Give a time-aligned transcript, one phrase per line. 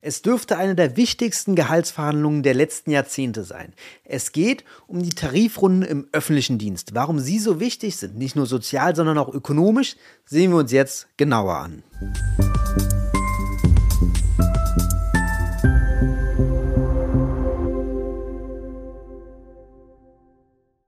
[0.00, 3.72] Es dürfte eine der wichtigsten Gehaltsverhandlungen der letzten Jahrzehnte sein.
[4.04, 6.94] Es geht um die Tarifrunden im öffentlichen Dienst.
[6.94, 11.08] Warum sie so wichtig sind, nicht nur sozial, sondern auch ökonomisch, sehen wir uns jetzt
[11.16, 11.82] genauer an.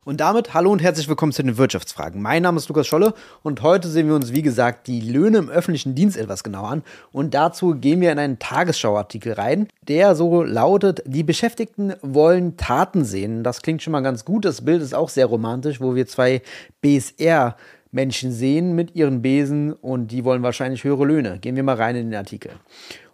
[0.03, 2.23] Und damit hallo und herzlich willkommen zu den Wirtschaftsfragen.
[2.23, 3.13] Mein Name ist Lukas Scholle
[3.43, 6.83] und heute sehen wir uns, wie gesagt, die Löhne im öffentlichen Dienst etwas genauer an.
[7.13, 13.05] Und dazu gehen wir in einen Tagesschauartikel rein, der so lautet, die Beschäftigten wollen Taten
[13.05, 13.45] sehen.
[13.45, 14.47] Das klingt schon mal ganz gut.
[14.47, 16.41] Das Bild ist auch sehr romantisch, wo wir zwei
[16.81, 17.55] BSR
[17.93, 21.39] Menschen sehen mit ihren Besen und die wollen wahrscheinlich höhere Löhne.
[21.41, 22.53] Gehen wir mal rein in den Artikel.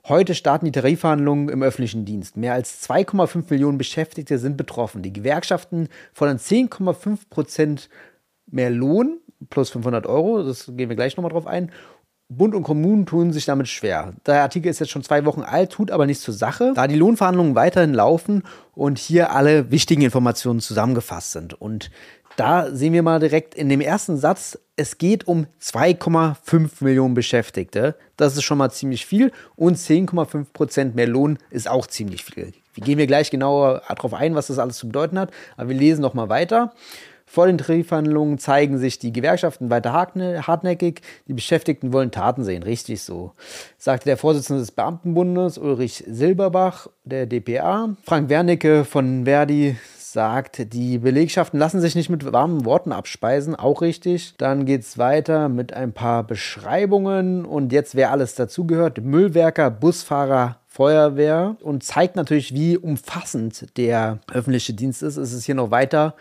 [0.09, 2.37] Heute starten die Tarifverhandlungen im öffentlichen Dienst.
[2.37, 5.03] Mehr als 2,5 Millionen Beschäftigte sind betroffen.
[5.03, 7.89] Die Gewerkschaften fordern 10,5 Prozent
[8.47, 9.19] mehr Lohn
[9.51, 10.45] plus 500 Euro.
[10.45, 11.73] Das gehen wir gleich nochmal drauf ein.
[12.29, 14.13] Bund und Kommunen tun sich damit schwer.
[14.27, 16.97] Der Artikel ist jetzt schon zwei Wochen alt, tut aber nichts zur Sache, da die
[16.97, 18.43] Lohnverhandlungen weiterhin laufen
[18.75, 21.61] und hier alle wichtigen Informationen zusammengefasst sind.
[21.61, 21.91] Und
[22.37, 27.95] da sehen wir mal direkt in dem ersten Satz, es geht um 2,5 Millionen Beschäftigte.
[28.17, 32.53] Das ist schon mal ziemlich viel und 10,5 Prozent mehr Lohn ist auch ziemlich viel.
[32.75, 35.77] Wir gehen wir gleich genauer darauf ein, was das alles zu bedeuten hat, aber wir
[35.77, 36.73] lesen noch mal weiter.
[37.29, 41.01] Vor den Tarifverhandlungen zeigen sich die Gewerkschaften weiter hartnäckig.
[41.27, 42.63] Die Beschäftigten wollen Taten sehen.
[42.63, 43.33] Richtig so,
[43.79, 47.97] sagte der Vorsitzende des Beamtenbundes Ulrich Silberbach, der DPA.
[48.05, 49.77] Frank Wernicke von Verdi
[50.13, 54.35] sagt, die Belegschaften lassen sich nicht mit warmen Worten abspeisen, auch richtig.
[54.39, 60.59] Dann geht es weiter mit ein paar Beschreibungen und jetzt, wer alles dazugehört, Müllwerker, Busfahrer,
[60.67, 65.17] Feuerwehr und zeigt natürlich, wie umfassend der öffentliche Dienst ist.
[65.17, 66.15] Es ist hier noch weiter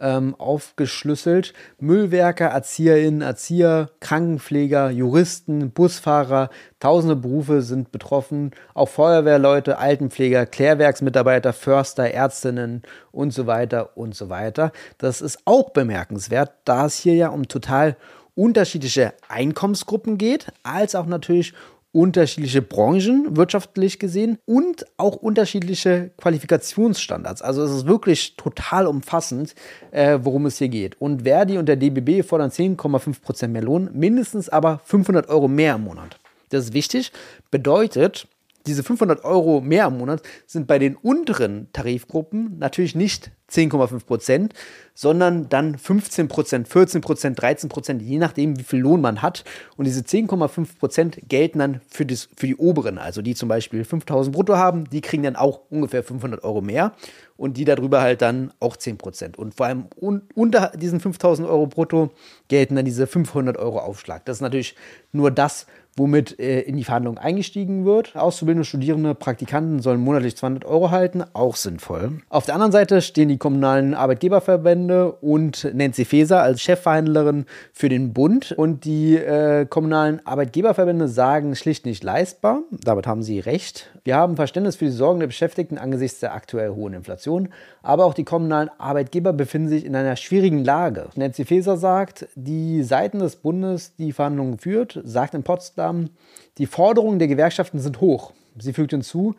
[0.00, 1.54] ähm, aufgeschlüsselt.
[1.78, 8.52] Müllwerker, Erzieherinnen, Erzieher, Krankenpfleger, Juristen, Busfahrer, tausende Berufe sind betroffen.
[8.74, 12.82] Auch Feuerwehrleute, Altenpfleger, Klärwerksmitarbeiter, Förster, Ärztinnen
[13.12, 14.72] und so weiter und so weiter.
[14.98, 17.96] Das ist auch bemerkenswert, da es hier ja um total
[18.34, 21.54] unterschiedliche Einkommensgruppen geht, als auch natürlich
[21.92, 27.42] unterschiedliche Branchen wirtschaftlich gesehen und auch unterschiedliche Qualifikationsstandards.
[27.42, 29.54] Also es ist wirklich total umfassend,
[29.90, 31.00] äh, worum es hier geht.
[31.00, 35.84] Und Verdi und der DBB fordern 10,5% mehr Lohn, mindestens aber 500 Euro mehr im
[35.84, 36.18] Monat.
[36.50, 37.12] Das ist wichtig,
[37.50, 38.26] bedeutet,
[38.66, 44.54] diese 500 Euro mehr im Monat sind bei den unteren Tarifgruppen natürlich nicht 10,5 Prozent,
[44.94, 49.44] sondern dann 15 Prozent, 14 Prozent, 13 Prozent, je nachdem, wie viel Lohn man hat.
[49.76, 53.84] Und diese 10,5 Prozent gelten dann für, das, für die oberen, also die zum Beispiel
[53.84, 56.92] 5000 brutto haben, die kriegen dann auch ungefähr 500 Euro mehr
[57.38, 59.38] und die darüber halt dann auch 10 Prozent.
[59.38, 62.10] Und vor allem un unter diesen 5000 Euro brutto
[62.48, 64.26] gelten dann diese 500 Euro Aufschlag.
[64.26, 64.74] Das ist natürlich
[65.12, 65.66] nur das,
[65.98, 68.16] womit äh, in die Verhandlungen eingestiegen wird.
[68.16, 72.20] Auszubildende Studierende, Praktikanten sollen monatlich 200 Euro halten, auch sinnvoll.
[72.28, 78.12] Auf der anderen Seite stehen die kommunalen Arbeitgeberverbände und Nancy Faeser als Chefverhandlerin für den
[78.12, 78.52] Bund.
[78.52, 82.62] Und die äh, kommunalen Arbeitgeberverbände sagen schlicht nicht leistbar.
[82.70, 83.90] Damit haben sie recht.
[84.04, 87.48] Wir haben Verständnis für die Sorgen der Beschäftigten angesichts der aktuell hohen Inflation.
[87.82, 91.08] Aber auch die kommunalen Arbeitgeber befinden sich in einer schwierigen Lage.
[91.16, 96.10] Nancy Faeser sagt, die Seiten des Bundes, die Verhandlungen führt, sagt in Potsdam, haben.
[96.58, 98.32] Die Forderungen der Gewerkschaften sind hoch.
[98.58, 99.34] Sie fügt hinzu,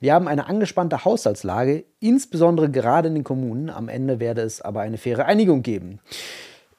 [0.00, 3.70] wir haben eine angespannte Haushaltslage, insbesondere gerade in den Kommunen.
[3.70, 6.00] Am Ende werde es aber eine faire Einigung geben.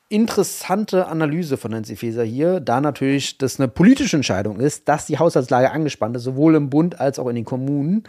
[0.10, 5.18] Interessante Analyse von Nancy Faeser hier, da natürlich das eine politische Entscheidung ist, dass die
[5.18, 8.04] Haushaltslage angespannt ist, sowohl im Bund als auch in den Kommunen.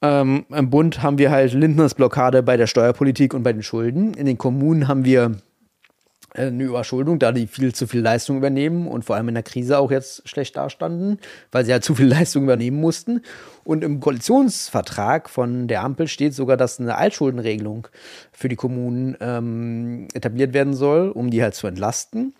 [0.00, 4.14] Ähm, Im Bund haben wir halt Lindners Blockade bei der Steuerpolitik und bei den Schulden.
[4.14, 5.32] In den Kommunen haben wir
[6.34, 9.78] eine Überschuldung, da die viel zu viel Leistung übernehmen und vor allem in der Krise
[9.78, 11.18] auch jetzt schlecht dastanden,
[11.52, 13.22] weil sie halt zu viel Leistung übernehmen mussten.
[13.62, 17.88] Und im Koalitionsvertrag von der Ampel steht sogar, dass eine Altschuldenregelung
[18.32, 22.34] für die Kommunen ähm, etabliert werden soll, um die halt zu entlasten.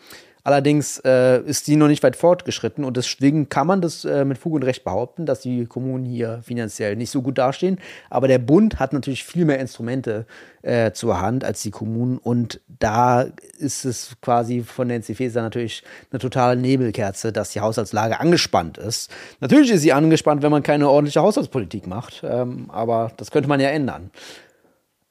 [0.45, 4.37] Allerdings äh, ist die noch nicht weit fortgeschritten und deswegen kann man das äh, mit
[4.37, 7.81] Fug und Recht behaupten, dass die Kommunen hier finanziell nicht so gut dastehen.
[8.11, 10.27] Aber der Bund hat natürlich viel mehr Instrumente
[10.61, 13.25] äh, zur Hand als die Kommunen und da
[13.59, 15.83] ist es quasi von Nancy Faeser natürlich
[16.13, 19.11] eine totale Nebelkerze, dass die Haushaltslage angespannt ist.
[19.41, 23.61] Natürlich ist sie angespannt, wenn man keine ordentliche Haushaltspolitik macht, ähm, aber das könnte man
[23.61, 24.11] ja ändern.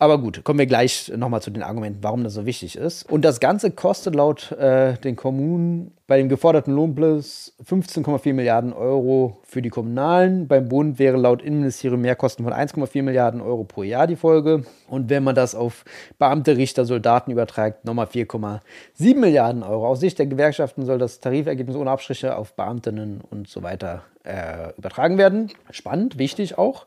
[0.04, 3.10] Aber gut, kommen wir gleich nochmal zu den Argumenten, warum das so wichtig ist.
[3.10, 9.38] Und das Ganze kostet laut äh, den Kommunen bei dem geforderten Lohnplus 15,4 Milliarden Euro
[9.44, 10.50] für die Kommunalen.
[10.50, 14.66] Beim Bund wäre laut Innenministerium Mehrkosten von 1,4 Milliarden Euro pro Jahr die Folge.
[14.90, 15.86] Und wenn man das auf
[16.20, 19.88] Beamte, Richter, Soldaten überträgt, nochmal 4,7 Milliarden Euro.
[19.88, 24.78] Aus Sicht der Gewerkschaften soll das Tarifergebnis ohne Abstriche auf Beamtinnen und so weiter äh,
[24.78, 25.50] übertragen werden.
[25.72, 26.86] Spannend, wichtig auch.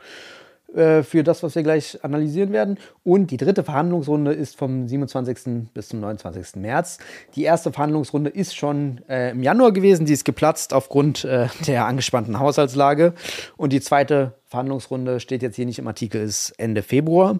[0.76, 2.78] Äh, für das, was wir gleich analysieren werden.
[3.02, 5.70] Und die dritte Verhandlungsrunde ist vom 27.
[5.72, 6.56] bis zum 29.
[6.56, 6.98] März.
[7.34, 10.04] Die erste Verhandlungsrunde ist schon äh, im Januar gewesen.
[10.04, 13.14] Die ist geplatzt aufgrund äh, der angespannten Haushaltslage.
[13.56, 17.38] Und die zweite Verhandlungsrunde steht jetzt hier nicht im Artikel, ist Ende Februar.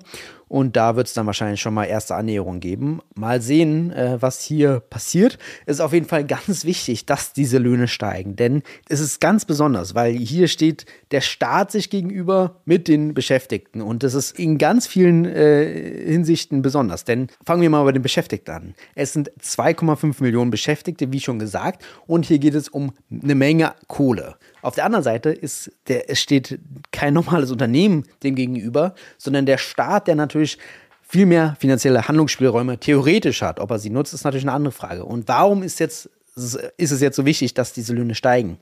[0.48, 3.00] Und da wird es dann wahrscheinlich schon mal erste Annäherungen geben.
[3.14, 5.38] Mal sehen, äh, was hier passiert.
[5.66, 8.37] Es ist auf jeden Fall ganz wichtig, dass diese Löhne steigen.
[8.37, 13.81] Denn es ist ganz besonders, weil hier steht der Staat sich gegenüber mit den Beschäftigten.
[13.82, 17.04] Und das ist in ganz vielen äh, Hinsichten besonders.
[17.04, 18.75] Denn fangen wir mal bei den Beschäftigten an.
[18.94, 21.84] Es sind 2,5 Millionen Beschäftigte, wie schon gesagt.
[22.06, 24.37] Und hier geht es um eine Menge Kohle.
[24.66, 26.58] Auf der anderen Seite ist der, es steht
[26.90, 30.58] kein normales Unternehmen dem gegenüber, sondern der Staat, der natürlich
[31.02, 33.60] viel mehr finanzielle Handlungsspielräume theoretisch hat.
[33.60, 35.04] Ob er sie nutzt, ist natürlich eine andere Frage.
[35.04, 38.58] Und warum ist jetzt ist es jetzt so wichtig, dass diese Löhne steigen.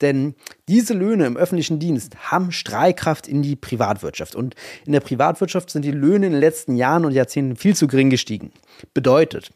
[0.00, 0.34] Denn
[0.68, 4.34] diese Löhne im öffentlichen Dienst haben Strahlkraft in die Privatwirtschaft.
[4.34, 4.56] Und
[4.86, 8.10] in der Privatwirtschaft sind die Löhne in den letzten Jahren und Jahrzehnten viel zu gering
[8.10, 8.50] gestiegen.
[8.92, 9.50] Bedeutet,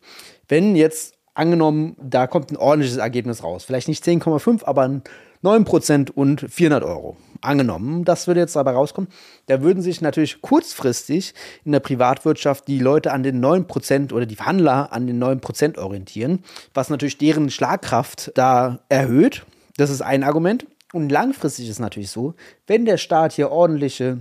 [0.46, 5.02] wenn jetzt angenommen, da kommt ein ordentliches Ergebnis raus, vielleicht nicht 10,5, aber ein
[5.44, 7.16] 9% und 400 Euro.
[7.42, 9.10] Angenommen, das würde jetzt dabei rauskommen,
[9.46, 11.34] da würden sich natürlich kurzfristig
[11.64, 16.42] in der Privatwirtschaft die Leute an den 9% oder die Verhandler an den 9% orientieren,
[16.74, 19.44] was natürlich deren Schlagkraft da erhöht.
[19.76, 20.66] Das ist ein Argument.
[20.92, 22.34] Und langfristig ist natürlich so,
[22.66, 24.18] wenn der Staat hier ordentliche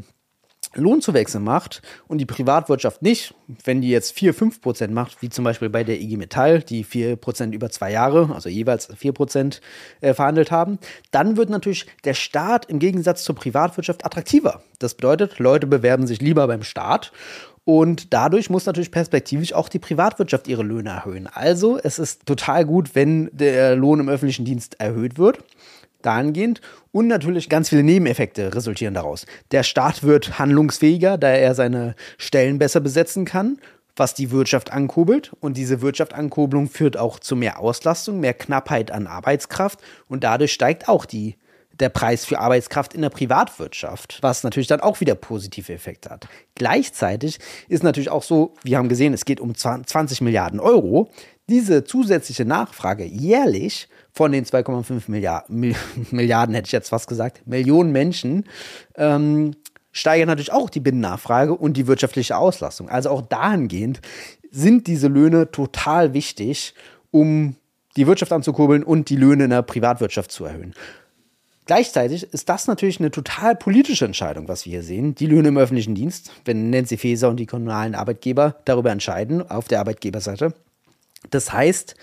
[0.75, 3.33] Lohnzuwächse macht und die Privatwirtschaft nicht,
[3.63, 6.83] wenn die jetzt 4, 5 Prozent macht, wie zum Beispiel bei der IG Metall, die
[6.83, 9.62] 4 Prozent über zwei Jahre, also jeweils 4 Prozent
[10.01, 10.80] äh, verhandelt haben,
[11.12, 14.63] dann wird natürlich der Staat im Gegensatz zur Privatwirtschaft attraktiver.
[14.80, 17.12] Das bedeutet, Leute bewerben sich lieber beim Staat
[17.66, 21.27] und dadurch muss natürlich perspektivisch auch die Privatwirtschaft ihre Löhne erhöhen.
[21.27, 25.39] Also es ist total gut, wenn der Lohn im öffentlichen Dienst erhöht wird
[26.06, 26.62] dahingehend.
[26.92, 29.25] Und natürlich ganz viele Nebeneffekte resultieren daraus.
[29.52, 33.57] Der Staat wird handlungsfähiger, da er seine Stellen besser besetzen kann,
[33.96, 35.34] was die Wirtschaft ankurbelt.
[35.40, 39.80] Und diese Wirtschaftsankurbelung führt auch zu mehr Auslastung, mehr Knappheit an Arbeitskraft.
[40.07, 41.36] Und dadurch steigt auch die
[41.80, 46.28] der Preis für Arbeitskraft in der Privatwirtschaft, was natürlich dann auch wieder positive Effekte hat.
[46.56, 51.10] Gleichzeitig ist natürlich auch so, wir haben gesehen, es geht um 20 Milliarden Euro.
[51.47, 55.75] Diese zusätzliche Nachfrage jährlich von den 2,5 Milliarden,
[56.12, 58.45] Milliarden, hätte ich jetzt fast gesagt, Millionen Menschen,
[58.95, 59.56] ähm,
[59.92, 62.89] steigert natürlich auch die Binnennachfrage und die wirtschaftliche Auslastung.
[62.89, 64.01] Also auch dahingehend
[64.51, 66.74] sind diese Löhne total wichtig,
[67.12, 67.56] um
[67.95, 70.74] die Wirtschaft anzukurbeln und die Löhne in der Privatwirtschaft zu erhöhen.
[71.65, 75.15] Gleichzeitig ist das natürlich eine total politische Entscheidung, was wir hier sehen.
[75.15, 79.68] Die Löhne im öffentlichen Dienst, wenn Nancy Faeser und die kommunalen Arbeitgeber darüber entscheiden, auf
[79.68, 80.53] der Arbeitgeberseite.
[81.30, 81.95] Das heißt,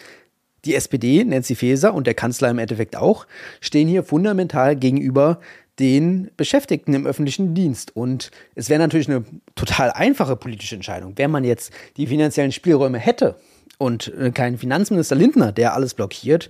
[0.64, 3.26] die SPD, Nancy Faeser und der Kanzler im Endeffekt auch,
[3.60, 5.40] stehen hier fundamental gegenüber
[5.78, 7.96] den Beschäftigten im öffentlichen Dienst.
[7.96, 9.24] Und es wäre natürlich eine
[9.54, 13.36] total einfache politische Entscheidung, wenn man jetzt die finanziellen Spielräume hätte
[13.78, 16.48] und äh, keinen Finanzminister Lindner, der alles blockiert,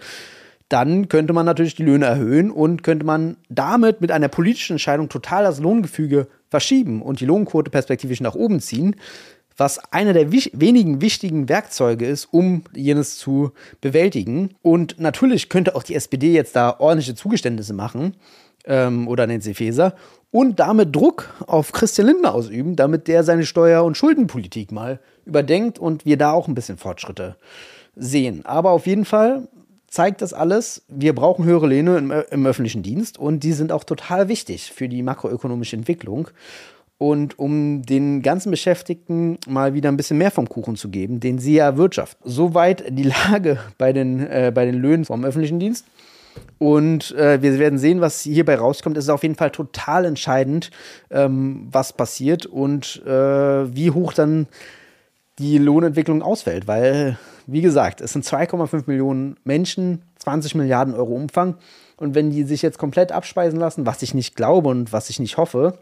[0.69, 5.09] dann könnte man natürlich die Löhne erhöhen und könnte man damit mit einer politischen Entscheidung
[5.09, 8.97] total das Lohngefüge verschieben und die Lohnquote perspektivisch nach oben ziehen
[9.63, 14.57] was einer der wich wenigen wichtigen Werkzeuge ist, um jenes zu bewältigen.
[14.61, 18.17] Und natürlich könnte auch die SPD jetzt da ordentliche Zugeständnisse machen
[18.65, 19.95] ähm, oder Nancy Faeser
[20.33, 25.79] und damit Druck auf Christian Lindner ausüben, damit der seine Steuer- und Schuldenpolitik mal überdenkt
[25.79, 27.37] und wir da auch ein bisschen Fortschritte
[27.95, 28.45] sehen.
[28.45, 29.47] Aber auf jeden Fall
[29.87, 33.85] zeigt das alles, wir brauchen höhere Löhne im, im öffentlichen Dienst und die sind auch
[33.85, 36.31] total wichtig für die makroökonomische Entwicklung
[37.03, 41.41] und um den ganzen Beschäftigten mal wieder ein bisschen mehr vom Kuchen zu geben, den
[41.41, 42.23] sie ja wirtschaften.
[42.31, 45.85] Soweit die Lage bei den, äh, bei den Löhnen vom öffentlichen Dienst.
[46.59, 48.97] Und äh, wir werden sehen, was hierbei rauskommt.
[48.97, 50.71] Es ist auf jeden Fall total entscheidend,
[51.11, 53.11] ähm, was passiert und äh,
[53.75, 54.47] wie hoch dann
[55.41, 56.69] die Lohnentwicklung ausfällt.
[56.69, 57.19] Weil,
[57.49, 61.57] wie gesagt, es sind 2,5 Millionen Menschen, 20 Milliarden Euro Umfang.
[61.97, 65.19] Und wenn die sich jetzt komplett abspeisen lassen, was ich nicht glaube und was ich
[65.19, 65.81] nicht hoffe,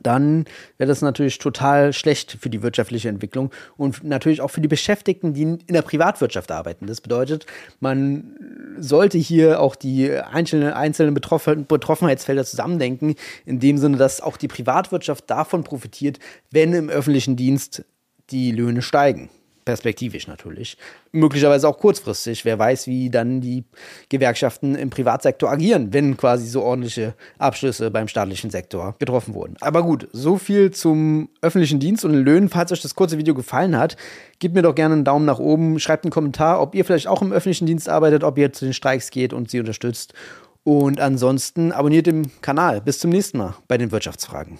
[0.00, 0.46] dann
[0.78, 5.34] wäre das natürlich total schlecht für die wirtschaftliche Entwicklung und natürlich auch für die Beschäftigten,
[5.34, 6.86] die in der Privatwirtschaft arbeiten.
[6.86, 7.46] Das bedeutet,
[7.80, 8.36] man
[8.78, 14.48] sollte hier auch die einzelnen, einzelnen Betroffen Betroffenheitsfelder zusammendenken, in dem Sinne, dass auch die
[14.48, 16.18] Privatwirtschaft davon profitiert,
[16.50, 17.84] wenn im öffentlichen Dienst
[18.30, 19.30] die Löhne steigen
[19.64, 20.76] perspektivisch natürlich.
[21.12, 22.44] Möglicherweise auch kurzfristig.
[22.44, 23.64] Wer weiß, wie dann die
[24.08, 29.56] Gewerkschaften im Privatsektor agieren, wenn quasi so ordentliche Abschlüsse beim staatlichen Sektor getroffen wurden.
[29.60, 32.48] Aber gut, so viel zum öffentlichen Dienst und den Löhnen.
[32.48, 33.96] Falls euch das kurze Video gefallen hat,
[34.38, 37.22] gebt mir doch gerne einen Daumen nach oben, schreibt einen Kommentar, ob ihr vielleicht auch
[37.22, 40.14] im öffentlichen Dienst arbeitet, ob ihr zu den Streiks geht und sie unterstützt.
[40.64, 42.80] Und ansonsten abonniert den Kanal.
[42.80, 44.58] Bis zum nächsten Mal bei den Wirtschaftsfragen.